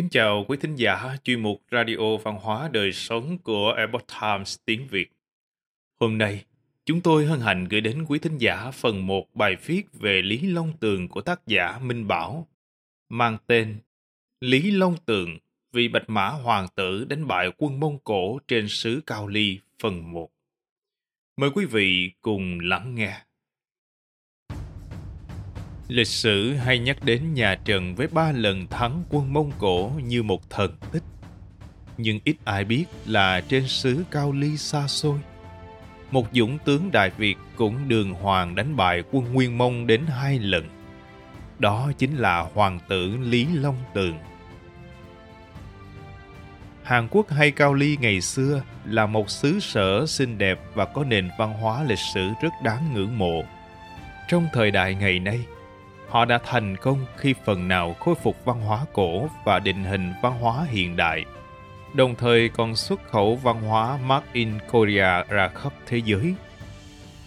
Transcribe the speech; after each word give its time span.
Kính 0.00 0.08
chào 0.08 0.44
quý 0.48 0.56
thính 0.60 0.76
giả 0.76 1.16
chuyên 1.24 1.40
mục 1.40 1.62
Radio 1.70 2.16
Văn 2.24 2.38
hóa 2.40 2.68
Đời 2.72 2.92
Sống 2.92 3.38
của 3.38 3.72
Epoch 3.72 4.06
Times 4.20 4.58
tiếng 4.64 4.86
Việt. 4.86 5.12
Hôm 5.98 6.18
nay, 6.18 6.44
chúng 6.84 7.00
tôi 7.00 7.26
hân 7.26 7.40
hạnh 7.40 7.68
gửi 7.68 7.80
đến 7.80 8.04
quý 8.08 8.18
thính 8.18 8.38
giả 8.38 8.70
phần 8.70 9.06
một 9.06 9.34
bài 9.34 9.56
viết 9.66 9.82
về 9.92 10.22
Lý 10.22 10.40
Long 10.40 10.72
Tường 10.80 11.08
của 11.08 11.20
tác 11.20 11.46
giả 11.46 11.78
Minh 11.78 12.08
Bảo, 12.08 12.48
mang 13.08 13.38
tên 13.46 13.78
Lý 14.40 14.70
Long 14.70 14.96
Tường 15.06 15.38
vì 15.72 15.88
Bạch 15.88 16.10
Mã 16.10 16.28
Hoàng 16.28 16.66
tử 16.74 17.04
đánh 17.04 17.26
bại 17.26 17.50
quân 17.58 17.80
Mông 17.80 17.98
Cổ 18.04 18.38
trên 18.48 18.68
xứ 18.68 19.00
Cao 19.06 19.28
Ly 19.28 19.58
phần 19.82 20.12
1. 20.12 20.30
Mời 21.36 21.50
quý 21.54 21.64
vị 21.64 22.10
cùng 22.20 22.60
lắng 22.60 22.94
nghe. 22.94 23.20
Lịch 25.90 26.06
sử 26.06 26.54
hay 26.54 26.78
nhắc 26.78 27.04
đến 27.04 27.34
nhà 27.34 27.54
Trần 27.64 27.94
với 27.94 28.06
ba 28.06 28.32
lần 28.32 28.66
thắng 28.66 29.04
quân 29.10 29.32
Mông 29.32 29.52
Cổ 29.58 29.90
như 30.04 30.22
một 30.22 30.50
thần 30.50 30.76
tích. 30.92 31.02
Nhưng 31.98 32.20
ít 32.24 32.36
ai 32.44 32.64
biết 32.64 32.84
là 33.06 33.40
trên 33.40 33.68
xứ 33.68 34.04
Cao 34.10 34.32
Ly 34.32 34.56
xa 34.56 34.88
xôi, 34.88 35.18
một 36.10 36.26
dũng 36.32 36.58
tướng 36.58 36.90
Đại 36.92 37.10
Việt 37.16 37.36
cũng 37.56 37.88
đường 37.88 38.12
hoàng 38.12 38.54
đánh 38.54 38.76
bại 38.76 39.02
quân 39.12 39.32
Nguyên 39.32 39.58
Mông 39.58 39.86
đến 39.86 40.06
hai 40.06 40.38
lần. 40.38 40.68
Đó 41.58 41.92
chính 41.98 42.16
là 42.16 42.48
Hoàng 42.54 42.78
tử 42.88 43.16
Lý 43.16 43.46
Long 43.54 43.78
Tường. 43.94 44.18
Hàn 46.82 47.08
Quốc 47.10 47.30
hay 47.30 47.50
Cao 47.50 47.74
Ly 47.74 47.96
ngày 48.00 48.20
xưa 48.20 48.62
là 48.84 49.06
một 49.06 49.30
xứ 49.30 49.60
sở 49.60 50.06
xinh 50.06 50.38
đẹp 50.38 50.58
và 50.74 50.84
có 50.84 51.04
nền 51.04 51.30
văn 51.38 51.52
hóa 51.52 51.82
lịch 51.82 51.98
sử 52.14 52.28
rất 52.42 52.52
đáng 52.64 52.94
ngưỡng 52.94 53.18
mộ. 53.18 53.42
Trong 54.28 54.46
thời 54.52 54.70
đại 54.70 54.94
ngày 54.94 55.18
nay, 55.18 55.40
họ 56.10 56.24
đã 56.24 56.38
thành 56.44 56.76
công 56.76 57.06
khi 57.16 57.34
phần 57.44 57.68
nào 57.68 57.94
khôi 57.94 58.14
phục 58.14 58.44
văn 58.44 58.60
hóa 58.60 58.84
cổ 58.92 59.28
và 59.44 59.58
định 59.58 59.84
hình 59.84 60.12
văn 60.22 60.38
hóa 60.40 60.66
hiện 60.70 60.96
đại, 60.96 61.24
đồng 61.94 62.14
thời 62.14 62.48
còn 62.48 62.76
xuất 62.76 63.02
khẩu 63.10 63.36
văn 63.36 63.62
hóa 63.62 63.98
Made 64.04 64.26
in 64.32 64.48
Korea 64.72 65.24
ra 65.28 65.48
khắp 65.48 65.72
thế 65.86 66.00
giới. 66.04 66.34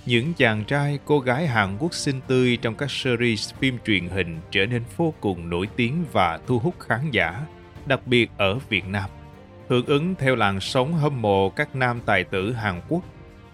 Những 0.05 0.33
chàng 0.33 0.63
trai, 0.63 0.99
cô 1.05 1.19
gái 1.19 1.47
Hàn 1.47 1.77
Quốc 1.79 1.93
xinh 1.93 2.21
tươi 2.27 2.57
trong 2.61 2.75
các 2.75 2.91
series 2.91 3.53
phim 3.53 3.77
truyền 3.85 4.09
hình 4.09 4.39
trở 4.51 4.65
nên 4.65 4.83
vô 4.97 5.13
cùng 5.21 5.49
nổi 5.49 5.67
tiếng 5.75 6.05
và 6.11 6.39
thu 6.47 6.59
hút 6.59 6.75
khán 6.79 7.11
giả, 7.11 7.41
đặc 7.85 7.99
biệt 8.05 8.29
ở 8.37 8.59
Việt 8.69 8.87
Nam. 8.87 9.09
Hưởng 9.69 9.85
ứng 9.85 10.15
theo 10.15 10.35
làn 10.35 10.59
sóng 10.59 10.93
hâm 10.93 11.21
mộ 11.21 11.49
các 11.49 11.75
nam 11.75 11.99
tài 12.05 12.23
tử 12.23 12.53
Hàn 12.53 12.81
Quốc, 12.89 13.01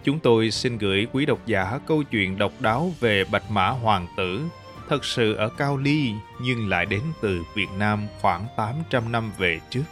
chúng 0.04 0.18
tôi 0.18 0.50
xin 0.50 0.78
gửi 0.78 1.06
quý 1.12 1.26
độc 1.26 1.38
giả 1.46 1.78
câu 1.86 2.02
chuyện 2.02 2.38
độc 2.38 2.52
đáo 2.60 2.90
về 3.00 3.24
Bạch 3.24 3.50
Mã 3.50 3.68
Hoàng 3.68 4.06
tử 4.16 4.42
thật 4.90 5.04
sự 5.04 5.34
ở 5.34 5.48
Cao 5.48 5.76
Ly 5.76 6.12
nhưng 6.40 6.68
lại 6.68 6.86
đến 6.86 7.00
từ 7.20 7.44
Việt 7.54 7.68
Nam 7.78 8.06
khoảng 8.20 8.46
800 8.56 9.12
năm 9.12 9.32
về 9.38 9.60
trước. 9.70 9.84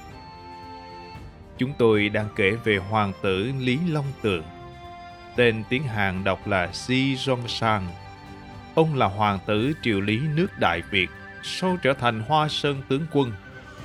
Chúng 1.58 1.72
tôi 1.78 2.08
đang 2.08 2.28
kể 2.36 2.50
về 2.64 2.76
hoàng 2.76 3.12
tử 3.22 3.52
Lý 3.58 3.78
Long 3.88 4.12
Tượng. 4.22 4.42
Tên 5.36 5.64
tiếng 5.68 5.82
Hàn 5.82 6.24
đọc 6.24 6.46
là 6.46 6.72
si 6.72 7.14
jong 7.14 7.46
sang 7.46 7.86
Ông 8.74 8.94
là 8.94 9.06
hoàng 9.06 9.38
tử 9.46 9.72
triều 9.82 10.00
lý 10.00 10.20
nước 10.34 10.46
Đại 10.60 10.82
Việt, 10.90 11.10
sau 11.42 11.76
trở 11.82 11.94
thành 11.94 12.20
Hoa 12.20 12.48
Sơn 12.48 12.82
tướng 12.88 13.06
quân, 13.12 13.32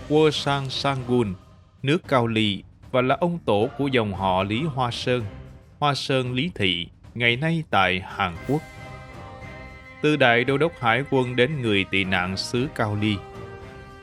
Quơ 0.10 0.32
Sang 0.32 0.70
Sangun, 0.70 1.34
nước 1.84 1.98
Cao 2.08 2.28
Ly 2.28 2.64
và 2.92 3.02
là 3.02 3.18
ông 3.20 3.40
tổ 3.46 3.70
của 3.78 3.88
dòng 3.88 4.14
họ 4.14 4.44
Lý 4.44 4.64
Hoa 4.64 4.92
Sơn, 4.92 5.26
Hoa 5.80 5.94
Sơn 5.96 6.34
Lý 6.34 6.52
Thị, 6.56 6.88
ngày 7.14 7.36
nay 7.36 7.64
tại 7.70 8.02
Hàn 8.06 8.36
Quốc 8.48 8.62
từ 10.04 10.16
đại 10.16 10.44
đô 10.44 10.58
đốc 10.58 10.80
hải 10.80 11.04
quân 11.10 11.36
đến 11.36 11.62
người 11.62 11.86
tị 11.92 12.04
nạn 12.04 12.38
xứ 12.38 12.68
Cao 12.76 12.98
Ly. 13.02 13.16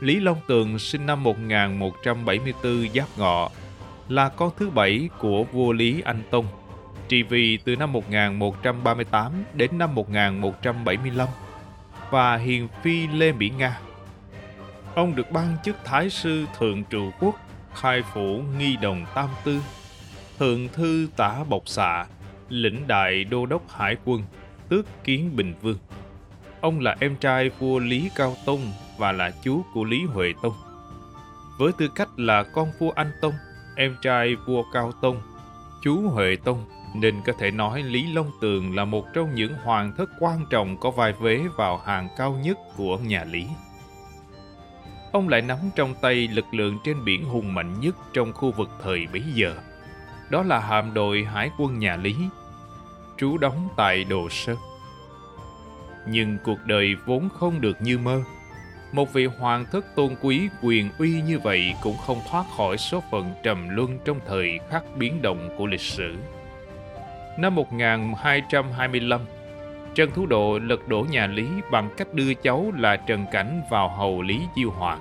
Lý 0.00 0.20
Long 0.20 0.38
Tường 0.46 0.78
sinh 0.78 1.06
năm 1.06 1.22
1174 1.22 2.88
Giáp 2.94 3.19
Ngọ, 3.19 3.50
là 4.08 4.28
con 4.28 4.50
thứ 4.56 4.70
bảy 4.70 5.08
của 5.19 5.44
vua 5.44 5.72
Lý 5.72 6.00
Anh 6.04 6.22
Tông, 6.30 6.47
trị 7.08 7.22
vì 7.22 7.56
từ 7.56 7.76
năm 7.76 7.92
1138 7.92 9.32
đến 9.54 9.78
năm 9.78 9.94
1175 9.94 11.28
và 12.10 12.36
hiền 12.36 12.69
phi 12.82 13.06
Lê 13.06 13.32
Mỹ 13.32 13.50
Nga. 13.58 13.78
Ông 14.94 15.16
được 15.16 15.30
ban 15.30 15.56
chức 15.64 15.76
Thái 15.84 16.10
sư 16.10 16.46
Thượng 16.58 16.84
Trụ 16.84 17.10
Quốc, 17.20 17.34
khai 17.75 18.02
phủ 18.14 18.42
nghi 18.58 18.76
đồng 18.76 19.06
Tam 19.14 19.28
Tư, 19.44 19.60
Thượng 20.38 20.69
thư 20.69 21.08
tả 21.16 21.44
Bộc 21.48 21.69
Xạ, 21.69 22.06
lĩnh 22.48 22.86
đại 22.86 23.25
đô 23.25 23.46
đốc 23.46 23.62
hải 23.70 23.96
quân, 24.04 24.22
tước 24.70 25.04
kiến 25.04 25.36
Bình 25.36 25.54
Vương. 25.62 25.78
Ông 26.60 26.81
là 26.81 26.97
em 27.00 27.16
trai 27.16 27.50
vua 27.58 27.78
Lý 27.78 28.10
Cao 28.16 28.36
Tông 28.47 28.60
và 28.98 29.12
là 29.12 29.31
chú 29.42 29.62
của 29.75 29.84
Lý 29.84 30.04
Huệ 30.04 30.32
Tông. 30.42 30.54
Với 31.58 31.72
tư 31.78 31.88
cách 31.94 32.08
là 32.16 32.42
con 32.42 32.69
vua 32.78 32.91
Anh 32.91 33.12
Tông, 33.20 33.34
em 33.76 33.97
trai 34.03 34.36
vua 34.36 34.62
Cao 34.72 34.92
Tông, 35.03 35.20
chú 35.82 36.00
Huệ 36.00 36.36
Tông, 36.44 36.64
nên 36.94 37.14
có 37.26 37.32
thể 37.38 37.50
nói 37.50 37.82
Lý 37.82 38.12
Long 38.12 38.31
Tường 38.41 38.76
là 38.76 38.84
một 38.84 39.06
trong 39.14 39.34
những 39.34 39.54
hoàng 39.54 39.92
thất 39.97 40.10
quan 40.20 40.47
trọng 40.50 40.76
có 40.76 40.91
vai 40.91 41.12
vế 41.12 41.41
vào 41.56 41.78
hàng 41.78 42.08
cao 42.16 42.41
nhất 42.44 42.58
của 42.76 42.98
nhà 42.98 43.25
Lý. 43.25 43.47
Ông 45.12 45.28
lại 45.28 45.42
nắm 45.42 45.58
trong 45.76 45.94
tay 46.00 46.28
lực 46.28 46.54
lượng 46.54 46.78
trên 46.84 47.04
biển 47.04 47.25
hùng 47.25 47.54
mạnh 47.54 47.81
nhất 47.81 47.97
trong 48.12 48.32
khu 48.32 48.52
vực 48.52 48.70
thời 48.82 49.06
bấy 49.12 49.22
giờ. 49.34 49.54
Đó 50.31 50.42
là 50.42 50.58
hạm 50.58 50.94
đội 50.94 51.25
hải 51.25 51.50
quân 51.58 51.78
nhà 51.78 51.97
Lý, 51.97 52.16
trú 53.20 53.38
đóng 53.38 53.69
tại 53.76 54.04
Đồ 54.04 54.28
Sơn. 54.31 54.56
Nhưng 56.06 56.38
cuộc 56.44 56.58
đời 56.64 56.94
vốn 57.06 57.28
không 57.28 57.60
được 57.60 57.82
như 57.82 57.98
mơ. 57.98 58.22
Một 58.92 59.12
vị 59.12 59.26
hoàng 59.26 59.64
thất 59.72 59.84
tôn 59.97 60.16
quý 60.20 60.48
quyền 60.62 60.91
uy 60.98 61.22
như 61.22 61.38
vậy 61.38 61.75
cũng 61.82 61.97
không 61.97 62.20
thoát 62.31 62.44
khỏi 62.56 62.78
số 62.78 63.03
phận 63.10 63.32
trầm 63.42 63.69
luân 63.69 63.98
trong 64.04 64.20
thời 64.26 64.58
khắc 64.70 64.84
biến 64.97 65.22
động 65.22 65.48
của 65.58 65.66
lịch 65.66 65.81
sử. 65.81 66.16
Năm 67.38 67.54
1225, 67.54 69.20
Trần 69.94 70.10
Thú 70.10 70.26
Độ 70.26 70.58
lật 70.58 70.88
đổ 70.88 71.06
nhà 71.10 71.26
Lý 71.26 71.48
bằng 71.70 71.91
cách 71.97 72.14
đưa 72.14 72.34
cháu 72.34 72.72
là 72.76 72.97
Trần 72.97 73.26
Cảnh 73.32 73.62
vào 73.70 73.88
hầu 73.88 74.22
Lý 74.22 74.41
Chiêu 74.54 74.70
Hoàng. 74.70 75.00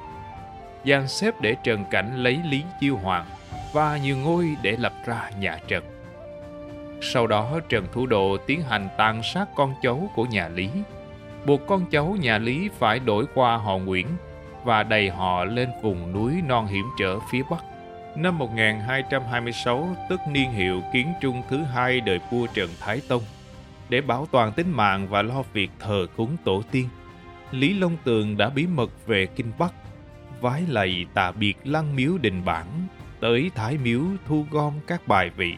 Giang 0.85 1.07
xếp 1.07 1.33
để 1.41 1.55
Trần 1.63 1.85
Cảnh 1.91 2.23
lấy 2.23 2.39
Lý 2.49 2.63
Chiêu 2.79 2.97
Hoàng 2.97 3.25
và 3.73 3.97
nhiều 3.97 4.17
ngôi 4.17 4.55
để 4.61 4.75
lập 4.79 4.93
ra 5.05 5.29
nhà 5.39 5.57
Trần. 5.67 5.98
Sau 7.01 7.27
đó 7.27 7.59
Trần 7.69 7.87
Thủ 7.91 8.05
Độ 8.05 8.37
tiến 8.37 8.61
hành 8.61 8.89
tàn 8.97 9.23
sát 9.23 9.45
con 9.55 9.73
cháu 9.81 10.09
của 10.15 10.25
nhà 10.25 10.47
Lý, 10.47 10.69
buộc 11.45 11.61
con 11.67 11.85
cháu 11.85 12.17
nhà 12.19 12.37
Lý 12.37 12.69
phải 12.79 12.99
đổi 12.99 13.25
qua 13.33 13.57
họ 13.57 13.77
Nguyễn 13.77 14.07
và 14.63 14.83
đầy 14.83 15.09
họ 15.09 15.45
lên 15.45 15.69
vùng 15.81 16.13
núi 16.13 16.41
non 16.47 16.67
hiểm 16.67 16.85
trở 16.99 17.19
phía 17.31 17.41
Bắc. 17.51 17.63
Năm 18.15 18.37
1226 18.37 19.95
tức 20.09 20.19
niên 20.31 20.51
hiệu 20.51 20.81
kiến 20.93 21.07
trung 21.21 21.41
thứ 21.49 21.57
hai 21.57 22.01
đời 22.01 22.19
vua 22.31 22.47
Trần 22.53 22.69
Thái 22.79 23.01
Tông. 23.07 23.23
Để 23.89 24.01
bảo 24.01 24.27
toàn 24.31 24.51
tính 24.51 24.71
mạng 24.71 25.07
và 25.09 25.21
lo 25.21 25.43
việc 25.53 25.71
thờ 25.79 26.07
cúng 26.17 26.37
tổ 26.43 26.61
tiên, 26.71 26.89
Lý 27.51 27.73
Long 27.73 27.97
Tường 28.03 28.37
đã 28.37 28.49
bí 28.49 28.67
mật 28.67 29.07
về 29.07 29.25
Kinh 29.25 29.51
Bắc, 29.59 29.73
vái 30.41 30.63
lạy 30.67 31.05
tạ 31.13 31.31
biệt 31.31 31.57
lăng 31.63 31.95
miếu 31.95 32.17
đình 32.17 32.45
bản, 32.45 32.65
tới 33.19 33.51
Thái 33.55 33.77
Miếu 33.77 34.01
thu 34.27 34.45
gom 34.51 34.73
các 34.87 35.07
bài 35.07 35.29
vị 35.29 35.55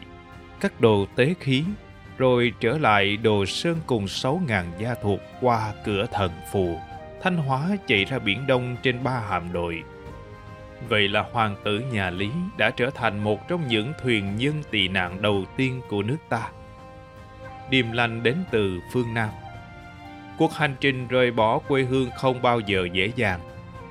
các 0.62 0.80
đồ 0.80 1.06
tế 1.16 1.34
khí, 1.40 1.64
rồi 2.18 2.52
trở 2.60 2.78
lại 2.78 3.16
đồ 3.16 3.46
sơn 3.46 3.76
cùng 3.86 4.08
sáu 4.08 4.40
ngàn 4.46 4.72
gia 4.78 4.94
thuộc 4.94 5.20
qua 5.40 5.72
cửa 5.84 6.06
thần 6.12 6.30
phù, 6.52 6.78
Thanh 7.22 7.36
Hóa 7.36 7.68
chạy 7.86 8.04
ra 8.04 8.18
Biển 8.18 8.46
Đông 8.46 8.76
trên 8.82 9.04
ba 9.04 9.22
hạm 9.28 9.52
đội. 9.52 9.82
Vậy 10.88 11.08
là 11.08 11.24
hoàng 11.32 11.56
tử 11.64 11.82
nhà 11.92 12.10
Lý 12.10 12.30
đã 12.56 12.70
trở 12.70 12.90
thành 12.90 13.24
một 13.24 13.48
trong 13.48 13.68
những 13.68 13.92
thuyền 14.02 14.36
nhân 14.36 14.62
tị 14.70 14.88
nạn 14.88 15.22
đầu 15.22 15.44
tiên 15.56 15.80
của 15.88 16.02
nước 16.02 16.16
ta. 16.28 16.50
Điềm 17.70 17.92
lành 17.92 18.22
đến 18.22 18.36
từ 18.50 18.80
phương 18.92 19.14
Nam. 19.14 19.28
Cuộc 20.38 20.54
hành 20.54 20.74
trình 20.80 21.08
rời 21.08 21.30
bỏ 21.30 21.58
quê 21.58 21.82
hương 21.82 22.10
không 22.16 22.42
bao 22.42 22.60
giờ 22.60 22.88
dễ 22.92 23.12
dàng. 23.16 23.40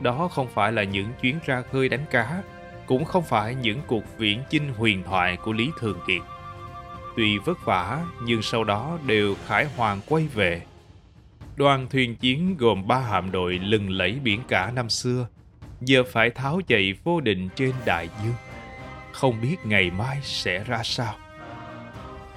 Đó 0.01 0.27
không 0.31 0.47
phải 0.47 0.71
là 0.71 0.83
những 0.83 1.07
chuyến 1.21 1.39
ra 1.45 1.61
khơi 1.71 1.89
đánh 1.89 2.05
cá, 2.11 2.41
cũng 2.85 3.05
không 3.05 3.23
phải 3.23 3.55
những 3.55 3.81
cuộc 3.87 4.17
viễn 4.17 4.43
chinh 4.49 4.73
huyền 4.77 5.03
thoại 5.03 5.37
của 5.37 5.53
Lý 5.53 5.69
Thường 5.79 5.99
Kiệt. 6.07 6.21
Tuy 7.15 7.37
vất 7.37 7.65
vả 7.65 8.05
nhưng 8.23 8.41
sau 8.41 8.63
đó 8.63 8.99
đều 9.05 9.35
khải 9.47 9.65
hoàn 9.65 9.99
quay 10.07 10.27
về. 10.27 10.61
Đoàn 11.55 11.87
thuyền 11.89 12.15
chiến 12.15 12.55
gồm 12.57 12.87
ba 12.87 12.99
hạm 12.99 13.31
đội 13.31 13.59
lừng 13.59 13.89
lẫy 13.89 14.19
biển 14.23 14.41
cả 14.47 14.71
năm 14.75 14.89
xưa, 14.89 15.27
giờ 15.81 16.03
phải 16.11 16.29
tháo 16.29 16.61
chạy 16.67 16.93
vô 17.03 17.21
định 17.21 17.49
trên 17.55 17.71
đại 17.85 18.09
dương. 18.23 18.35
Không 19.11 19.41
biết 19.41 19.55
ngày 19.65 19.91
mai 19.91 20.19
sẽ 20.23 20.63
ra 20.63 20.83
sao. 20.83 21.13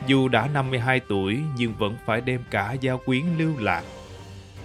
Dù 0.06 0.28
đã 0.28 0.48
52 0.54 1.00
tuổi 1.00 1.38
nhưng 1.56 1.74
vẫn 1.74 1.96
phải 2.06 2.20
đem 2.20 2.40
cả 2.50 2.72
gia 2.72 2.96
quyến 2.96 3.24
lưu 3.38 3.52
lạc. 3.58 3.82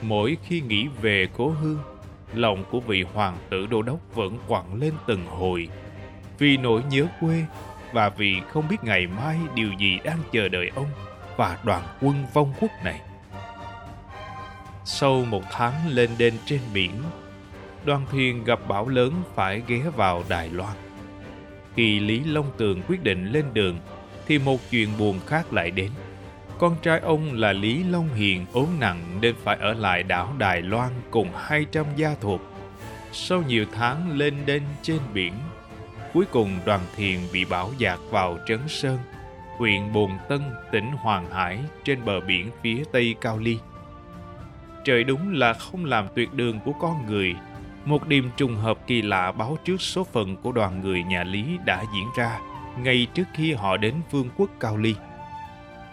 Mỗi 0.01 0.37
khi 0.43 0.61
nghĩ 0.61 0.87
về 1.01 1.27
cố 1.37 1.49
hương, 1.49 1.79
lòng 2.33 2.63
của 2.71 2.79
vị 2.79 3.05
hoàng 3.13 3.37
tử 3.49 3.67
đô 3.67 3.81
đốc 3.81 3.99
vẫn 4.15 4.37
quặn 4.47 4.79
lên 4.79 4.93
từng 5.07 5.25
hồi. 5.25 5.69
Vì 6.39 6.57
nỗi 6.57 6.83
nhớ 6.89 7.07
quê 7.19 7.45
và 7.93 8.09
vì 8.09 8.41
không 8.49 8.67
biết 8.67 8.83
ngày 8.83 9.07
mai 9.07 9.37
điều 9.55 9.71
gì 9.73 9.99
đang 10.03 10.19
chờ 10.31 10.49
đợi 10.49 10.71
ông 10.75 10.89
và 11.37 11.57
đoàn 11.63 11.83
quân 12.01 12.25
vong 12.33 12.53
quốc 12.59 12.71
này. 12.83 13.01
Sau 14.85 15.25
một 15.25 15.43
tháng 15.51 15.73
lên 15.87 16.09
đên 16.17 16.33
trên 16.45 16.59
biển, 16.73 16.91
đoàn 17.85 18.05
thuyền 18.11 18.43
gặp 18.43 18.59
bão 18.67 18.89
lớn 18.89 19.13
phải 19.35 19.61
ghé 19.67 19.81
vào 19.95 20.23
Đài 20.29 20.49
Loan. 20.49 20.75
Khi 21.75 21.99
Lý 21.99 22.23
Long 22.23 22.51
Tường 22.57 22.81
quyết 22.87 23.03
định 23.03 23.31
lên 23.31 23.45
đường, 23.53 23.79
thì 24.27 24.39
một 24.39 24.59
chuyện 24.71 24.89
buồn 24.97 25.19
khác 25.27 25.53
lại 25.53 25.71
đến. 25.71 25.91
Con 26.57 26.75
trai 26.81 26.99
ông 26.99 27.33
là 27.33 27.53
Lý 27.53 27.83
Long 27.83 28.13
Hiền 28.13 28.45
ốm 28.53 28.67
nặng 28.79 29.17
nên 29.21 29.35
phải 29.43 29.57
ở 29.59 29.73
lại 29.73 30.03
đảo 30.03 30.33
Đài 30.37 30.61
Loan 30.61 30.89
cùng 31.11 31.29
200 31.35 31.85
gia 31.95 32.15
thuộc. 32.21 32.41
Sau 33.11 33.43
nhiều 33.47 33.65
tháng 33.73 34.17
lên 34.17 34.33
đên 34.45 34.63
trên 34.81 34.99
biển, 35.13 35.33
cuối 36.13 36.25
cùng 36.31 36.59
đoàn 36.65 36.79
thiền 36.95 37.19
bị 37.33 37.45
bão 37.45 37.71
dạt 37.77 37.99
vào 38.09 38.37
Trấn 38.47 38.59
Sơn, 38.67 38.97
huyện 39.57 39.93
Bồn 39.93 40.11
Tân, 40.29 40.41
tỉnh 40.71 40.91
Hoàng 40.91 41.31
Hải 41.31 41.59
trên 41.83 42.05
bờ 42.05 42.19
biển 42.19 42.49
phía 42.63 42.83
tây 42.91 43.15
Cao 43.21 43.37
Ly. 43.37 43.57
Trời 44.85 45.03
đúng 45.03 45.33
là 45.33 45.53
không 45.53 45.85
làm 45.85 46.07
tuyệt 46.15 46.33
đường 46.33 46.59
của 46.65 46.73
con 46.73 47.05
người. 47.05 47.35
Một 47.85 48.07
đêm 48.07 48.29
trùng 48.37 48.55
hợp 48.55 48.77
kỳ 48.87 49.01
lạ 49.01 49.31
báo 49.31 49.57
trước 49.65 49.81
số 49.81 50.03
phận 50.03 50.35
của 50.35 50.51
đoàn 50.51 50.81
người 50.81 51.03
nhà 51.03 51.23
Lý 51.23 51.57
đã 51.65 51.83
diễn 51.93 52.07
ra 52.17 52.39
ngay 52.83 53.07
trước 53.13 53.23
khi 53.33 53.53
họ 53.53 53.77
đến 53.77 53.95
vương 54.11 54.29
quốc 54.37 54.49
Cao 54.59 54.77
Ly. 54.77 54.95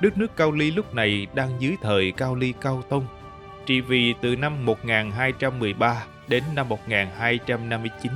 Đất 0.01 0.19
nước 0.19 0.37
Cao 0.37 0.53
Ly 0.53 0.71
lúc 0.71 0.95
này 0.95 1.27
đang 1.35 1.51
dưới 1.59 1.77
thời 1.83 2.13
Cao 2.13 2.35
Ly 2.35 2.53
Cao 2.61 2.83
Tông, 2.89 3.07
trị 3.67 3.81
vì 3.81 4.15
từ 4.21 4.37
năm 4.37 4.65
1213 4.65 6.05
đến 6.29 6.43
năm 6.55 6.69
1259, 6.69 8.13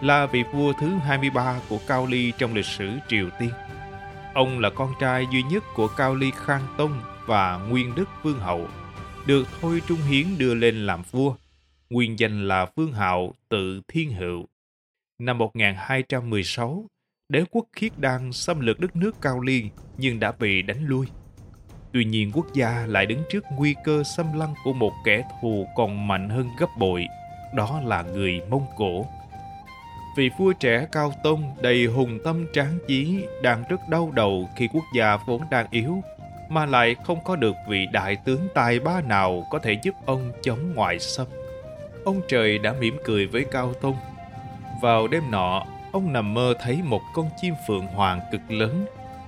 là 0.00 0.26
vị 0.26 0.42
vua 0.52 0.72
thứ 0.72 0.88
23 0.88 1.60
của 1.68 1.78
Cao 1.86 2.06
Ly 2.06 2.32
trong 2.38 2.54
lịch 2.54 2.64
sử 2.64 2.90
Triều 3.08 3.28
Tiên. 3.38 3.50
Ông 4.34 4.58
là 4.58 4.70
con 4.70 4.92
trai 5.00 5.26
duy 5.32 5.42
nhất 5.42 5.64
của 5.74 5.88
Cao 5.88 6.14
Ly 6.14 6.30
Khang 6.36 6.62
Tông 6.78 7.00
và 7.26 7.56
Nguyên 7.56 7.94
Đức 7.94 8.08
Vương 8.22 8.38
Hậu, 8.38 8.68
được 9.26 9.48
Thôi 9.60 9.82
Trung 9.88 9.98
Hiến 10.08 10.38
đưa 10.38 10.54
lên 10.54 10.86
làm 10.86 11.02
vua. 11.10 11.34
Nguyên 11.90 12.18
danh 12.18 12.48
là 12.48 12.66
Vương 12.76 12.92
Hạo 12.92 13.34
tự 13.48 13.80
Thiên 13.88 14.12
Hữu. 14.12 14.46
Năm 15.18 15.38
1216, 15.38 16.84
đế 17.28 17.44
quốc 17.50 17.64
khiết 17.72 17.98
đan 17.98 18.32
xâm 18.32 18.60
lược 18.60 18.80
đất 18.80 18.96
nước 18.96 19.12
Cao 19.20 19.40
Ly 19.40 19.64
nhưng 19.96 20.20
đã 20.20 20.32
bị 20.32 20.62
đánh 20.62 20.86
lui. 20.86 21.06
Tuy 21.92 22.04
nhiên 22.04 22.30
quốc 22.34 22.46
gia 22.54 22.86
lại 22.86 23.06
đứng 23.06 23.22
trước 23.30 23.44
nguy 23.56 23.74
cơ 23.84 24.02
xâm 24.02 24.38
lăng 24.38 24.54
của 24.64 24.72
một 24.72 24.92
kẻ 25.04 25.22
thù 25.42 25.66
còn 25.76 26.08
mạnh 26.08 26.28
hơn 26.28 26.48
gấp 26.58 26.68
bội, 26.78 27.06
đó 27.54 27.80
là 27.84 28.02
người 28.02 28.40
Mông 28.50 28.66
Cổ. 28.76 29.06
Vị 30.18 30.30
vua 30.38 30.52
trẻ 30.52 30.86
Cao 30.92 31.12
Tông 31.22 31.56
đầy 31.60 31.86
hùng 31.86 32.18
tâm 32.24 32.46
tráng 32.52 32.78
chí 32.86 33.24
đang 33.42 33.64
rất 33.68 33.88
đau 33.88 34.10
đầu 34.14 34.48
khi 34.56 34.68
quốc 34.72 34.84
gia 34.94 35.16
vốn 35.16 35.42
đang 35.50 35.66
yếu, 35.70 36.02
mà 36.48 36.66
lại 36.66 36.96
không 37.04 37.18
có 37.24 37.36
được 37.36 37.54
vị 37.68 37.86
đại 37.92 38.16
tướng 38.24 38.48
tài 38.54 38.80
ba 38.80 39.00
nào 39.00 39.46
có 39.50 39.58
thể 39.58 39.76
giúp 39.82 39.94
ông 40.06 40.32
chống 40.42 40.74
ngoại 40.74 40.98
xâm. 40.98 41.26
Ông 42.04 42.20
trời 42.28 42.58
đã 42.58 42.72
mỉm 42.80 42.98
cười 43.04 43.26
với 43.26 43.44
Cao 43.50 43.74
Tông. 43.74 43.96
Vào 44.82 45.08
đêm 45.08 45.30
nọ, 45.30 45.64
ông 45.92 46.12
nằm 46.12 46.34
mơ 46.34 46.54
thấy 46.60 46.80
một 46.84 47.02
con 47.14 47.30
chim 47.40 47.54
phượng 47.68 47.86
hoàng 47.86 48.20
cực 48.32 48.50
lớn 48.50 48.86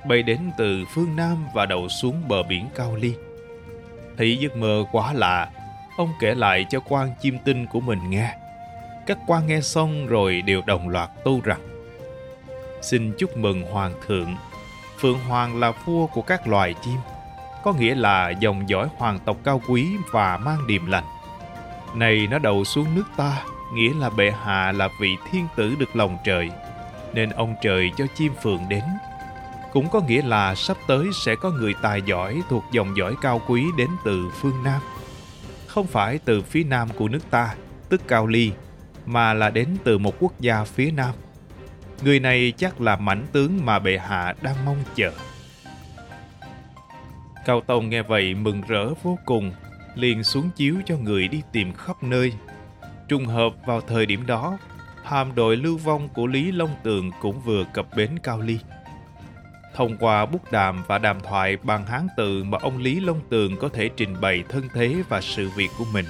bay 0.08 0.22
đến 0.22 0.38
từ 0.58 0.84
phương 0.94 1.16
Nam 1.16 1.46
và 1.54 1.66
đậu 1.66 1.88
xuống 1.88 2.28
bờ 2.28 2.42
biển 2.42 2.66
Cao 2.74 2.96
Ly. 2.96 3.14
Thấy 4.16 4.36
giấc 4.36 4.56
mơ 4.56 4.84
quá 4.92 5.12
lạ, 5.12 5.50
ông 5.96 6.12
kể 6.20 6.34
lại 6.34 6.66
cho 6.70 6.80
quan 6.80 7.10
chim 7.20 7.38
tinh 7.44 7.66
của 7.66 7.80
mình 7.80 8.10
nghe. 8.10 8.34
Các 9.06 9.18
quan 9.26 9.46
nghe 9.46 9.60
xong 9.60 10.06
rồi 10.06 10.42
đều 10.42 10.62
đồng 10.66 10.88
loạt 10.88 11.10
tu 11.24 11.40
rằng 11.44 11.60
Xin 12.82 13.12
chúc 13.18 13.36
mừng 13.36 13.62
Hoàng 13.62 13.94
thượng, 14.06 14.36
Phượng 14.98 15.18
Hoàng 15.18 15.60
là 15.60 15.72
vua 15.84 16.06
của 16.06 16.22
các 16.22 16.48
loài 16.48 16.74
chim, 16.84 16.96
có 17.64 17.72
nghĩa 17.72 17.94
là 17.94 18.30
dòng 18.30 18.68
dõi 18.68 18.88
hoàng 18.96 19.18
tộc 19.24 19.36
cao 19.44 19.62
quý 19.68 19.88
và 20.12 20.36
mang 20.36 20.66
điềm 20.66 20.86
lành. 20.86 21.04
Này 21.94 22.26
nó 22.30 22.38
đậu 22.38 22.64
xuống 22.64 22.94
nước 22.94 23.04
ta, 23.16 23.44
nghĩa 23.74 23.94
là 23.94 24.10
bệ 24.10 24.30
hạ 24.30 24.72
là 24.72 24.88
vị 25.00 25.16
thiên 25.30 25.46
tử 25.56 25.74
được 25.78 25.96
lòng 25.96 26.18
trời, 26.24 26.50
nên 27.14 27.30
ông 27.30 27.54
trời 27.62 27.90
cho 27.96 28.04
chim 28.14 28.32
phượng 28.42 28.68
đến. 28.68 28.82
Cũng 29.72 29.88
có 29.88 30.00
nghĩa 30.00 30.22
là 30.22 30.54
sắp 30.54 30.76
tới 30.86 31.06
sẽ 31.24 31.34
có 31.36 31.50
người 31.50 31.74
tài 31.82 32.02
giỏi 32.02 32.42
thuộc 32.48 32.64
dòng 32.72 32.96
dõi 32.96 33.14
cao 33.22 33.40
quý 33.48 33.64
đến 33.76 33.88
từ 34.04 34.30
phương 34.40 34.62
Nam. 34.64 34.80
Không 35.66 35.86
phải 35.86 36.18
từ 36.24 36.42
phía 36.42 36.64
Nam 36.64 36.88
của 36.96 37.08
nước 37.08 37.30
ta, 37.30 37.54
tức 37.88 38.00
Cao 38.08 38.26
Ly, 38.26 38.52
mà 39.12 39.34
là 39.34 39.50
đến 39.50 39.68
từ 39.84 39.98
một 39.98 40.14
quốc 40.20 40.40
gia 40.40 40.64
phía 40.64 40.90
Nam. 40.90 41.14
Người 42.02 42.20
này 42.20 42.52
chắc 42.56 42.80
là 42.80 42.96
mãnh 42.96 43.26
tướng 43.32 43.66
mà 43.66 43.78
bệ 43.78 43.98
hạ 43.98 44.34
đang 44.42 44.64
mong 44.64 44.78
chờ. 44.94 45.12
Cao 47.46 47.60
Tông 47.60 47.88
nghe 47.88 48.02
vậy 48.02 48.34
mừng 48.34 48.62
rỡ 48.68 48.94
vô 49.02 49.18
cùng, 49.24 49.52
liền 49.94 50.24
xuống 50.24 50.50
chiếu 50.56 50.74
cho 50.86 50.96
người 50.96 51.28
đi 51.28 51.42
tìm 51.52 51.72
khắp 51.72 52.02
nơi 52.02 52.32
Trùng 53.10 53.26
hợp 53.26 53.52
vào 53.66 53.80
thời 53.80 54.06
điểm 54.06 54.26
đó, 54.26 54.58
hàm 55.04 55.34
đội 55.34 55.56
lưu 55.56 55.76
vong 55.76 56.08
của 56.08 56.26
Lý 56.26 56.52
Long 56.52 56.74
Tường 56.82 57.10
cũng 57.20 57.40
vừa 57.40 57.64
cập 57.74 57.86
bến 57.96 58.18
Cao 58.22 58.40
Ly. 58.40 58.58
Thông 59.74 59.96
qua 59.96 60.26
bút 60.26 60.52
đàm 60.52 60.82
và 60.86 60.98
đàm 60.98 61.20
thoại 61.20 61.56
bằng 61.62 61.86
hán 61.86 62.06
tự 62.16 62.44
mà 62.44 62.58
ông 62.60 62.78
Lý 62.78 63.00
Long 63.00 63.20
Tường 63.28 63.56
có 63.56 63.68
thể 63.68 63.90
trình 63.96 64.20
bày 64.20 64.44
thân 64.48 64.68
thế 64.74 65.02
và 65.08 65.20
sự 65.20 65.48
việc 65.56 65.68
của 65.78 65.84
mình. 65.92 66.04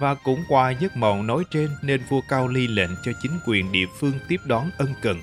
Và 0.00 0.14
cũng 0.14 0.44
qua 0.48 0.70
giấc 0.70 0.96
mộng 0.96 1.26
nói 1.26 1.44
trên 1.50 1.68
nên 1.82 2.00
vua 2.08 2.20
Cao 2.28 2.48
Ly 2.48 2.66
lệnh 2.66 2.90
cho 3.04 3.12
chính 3.22 3.38
quyền 3.46 3.72
địa 3.72 3.86
phương 4.00 4.18
tiếp 4.28 4.40
đón 4.44 4.70
ân 4.78 4.94
cần 5.02 5.22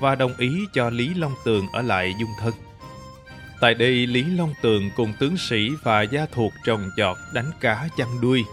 và 0.00 0.14
đồng 0.14 0.34
ý 0.38 0.66
cho 0.72 0.90
Lý 0.90 1.14
Long 1.14 1.34
Tường 1.44 1.66
ở 1.72 1.82
lại 1.82 2.14
dung 2.20 2.30
thân. 2.40 2.54
Tại 3.60 3.74
đây 3.74 4.06
Lý 4.06 4.24
Long 4.24 4.54
Tường 4.62 4.90
cùng 4.96 5.12
tướng 5.20 5.36
sĩ 5.36 5.70
và 5.82 6.02
gia 6.02 6.26
thuộc 6.26 6.52
trồng 6.64 6.90
trọt 6.96 7.16
đánh 7.34 7.50
cá 7.60 7.88
chăn 7.96 8.20
đuôi 8.20 8.44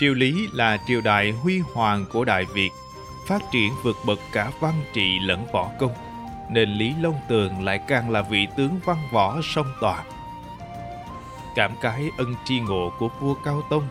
Triều 0.00 0.14
Lý 0.14 0.48
là 0.52 0.78
triều 0.86 1.00
đại 1.00 1.30
huy 1.30 1.58
hoàng 1.58 2.04
của 2.12 2.24
Đại 2.24 2.44
Việt, 2.54 2.70
phát 3.28 3.42
triển 3.52 3.72
vượt 3.82 3.96
bậc 4.06 4.18
cả 4.32 4.50
văn 4.60 4.74
trị 4.94 5.18
lẫn 5.18 5.46
võ 5.52 5.70
công, 5.78 5.92
nên 6.50 6.70
Lý 6.70 6.94
Long 7.00 7.20
Tường 7.28 7.64
lại 7.64 7.80
càng 7.88 8.10
là 8.10 8.22
vị 8.22 8.46
tướng 8.56 8.80
văn 8.84 8.98
võ 9.12 9.40
song 9.42 9.72
toàn. 9.80 10.06
Cảm 11.56 11.72
cái 11.82 12.10
ân 12.18 12.34
tri 12.44 12.60
ngộ 12.60 12.92
của 12.98 13.08
vua 13.20 13.34
Cao 13.44 13.62
Tông, 13.70 13.88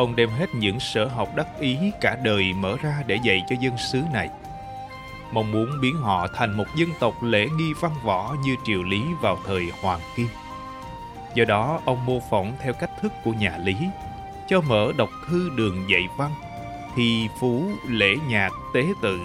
ông 0.00 0.16
đem 0.16 0.30
hết 0.30 0.54
những 0.54 0.80
sở 0.80 1.06
học 1.06 1.28
đắc 1.36 1.46
ý 1.58 1.78
cả 2.00 2.16
đời 2.22 2.52
mở 2.52 2.76
ra 2.82 3.02
để 3.06 3.18
dạy 3.22 3.42
cho 3.48 3.56
dân 3.60 3.78
xứ 3.78 4.02
này. 4.12 4.28
Mong 5.32 5.52
muốn 5.52 5.80
biến 5.80 5.96
họ 5.96 6.26
thành 6.34 6.56
một 6.56 6.64
dân 6.76 6.88
tộc 7.00 7.22
lễ 7.22 7.46
nghi 7.56 7.72
văn 7.80 7.92
võ 8.04 8.34
như 8.44 8.56
triều 8.64 8.82
Lý 8.82 9.02
vào 9.20 9.38
thời 9.46 9.70
Hoàng 9.82 10.00
Kim. 10.16 10.26
Do 11.34 11.44
đó, 11.44 11.80
ông 11.84 12.06
mô 12.06 12.20
phỏng 12.30 12.52
theo 12.60 12.72
cách 12.72 12.90
thức 13.00 13.12
của 13.24 13.32
nhà 13.32 13.58
Lý, 13.58 13.76
cho 14.48 14.60
mở 14.60 14.92
đọc 14.96 15.10
thư 15.28 15.50
đường 15.56 15.90
dạy 15.90 16.08
văn, 16.16 16.30
thi 16.96 17.28
phú 17.40 17.64
lễ 17.88 18.16
nhạc 18.28 18.52
tế 18.74 18.84
tự 19.02 19.20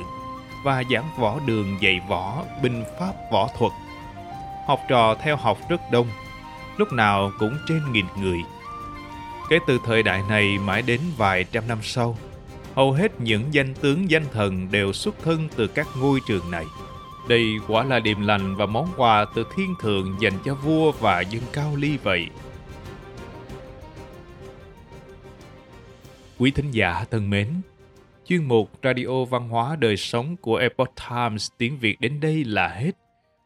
và 0.64 0.84
giảng 0.90 1.10
võ 1.18 1.40
đường 1.46 1.78
dạy 1.82 2.02
võ 2.08 2.44
binh 2.62 2.84
pháp 3.00 3.14
võ 3.32 3.50
thuật. 3.58 3.72
Học 4.68 4.80
trò 4.90 5.16
theo 5.16 5.36
học 5.36 5.58
rất 5.70 5.92
đông, 5.92 6.08
lúc 6.78 6.94
nào 6.94 7.32
cũng 7.40 7.58
trên 7.68 7.92
nghìn 7.92 8.06
người. 8.18 8.40
Kể 9.50 9.60
từ 9.68 9.80
thời 9.86 10.04
đại 10.04 10.22
này 10.30 10.58
mãi 10.58 10.82
đến 10.82 11.00
vài 11.18 11.44
trăm 11.44 11.68
năm 11.68 11.78
sau, 11.82 12.18
hầu 12.76 12.92
hết 12.92 13.22
những 13.22 13.44
danh 13.52 13.74
tướng 13.74 14.10
danh 14.10 14.26
thần 14.32 14.72
đều 14.72 14.94
xuất 14.94 15.16
thân 15.24 15.48
từ 15.56 15.68
các 15.68 15.88
ngôi 16.00 16.20
trường 16.28 16.52
này. 16.52 16.66
Đây 17.30 17.46
quả 17.68 17.84
là 17.84 18.00
điềm 18.00 18.22
lành 18.22 18.56
và 18.56 18.66
món 18.66 18.90
quà 18.98 19.26
từ 19.36 19.46
thiên 19.56 19.76
thượng 19.82 20.18
dành 20.22 20.34
cho 20.46 20.56
vua 20.56 20.92
và 20.92 21.22
dân 21.22 21.44
cao 21.54 21.76
ly 21.76 21.98
vậy. 21.98 22.28
Quý 26.40 26.52
thính 26.52 26.72
giả 26.72 27.06
thân 27.12 27.30
mến, 27.30 27.48
chuyên 28.26 28.44
mục 28.44 28.70
Radio 28.84 29.26
Văn 29.30 29.50
hóa 29.50 29.76
Đời 29.76 29.98
Sống 29.98 30.38
của 30.38 30.56
Epoch 30.56 30.94
Times 31.10 31.48
tiếng 31.58 31.78
Việt 31.78 32.02
đến 32.02 32.20
đây 32.20 32.44
là 32.44 32.68
hết. 32.68 32.92